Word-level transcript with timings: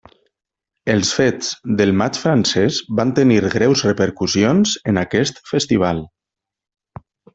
Els 0.93 1.09
fets 1.17 1.49
del 1.81 1.91
Maig 1.99 2.17
francès 2.23 2.79
van 3.01 3.11
tenir 3.19 3.37
greus 3.57 3.83
repercussions 3.91 4.73
en 4.93 4.99
aquest 5.03 5.43
festival. 5.53 6.03